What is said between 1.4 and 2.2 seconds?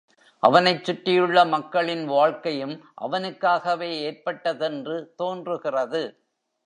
மக்களின்